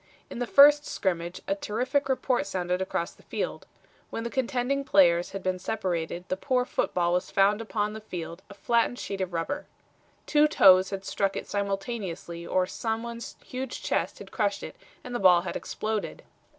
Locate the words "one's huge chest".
13.03-14.17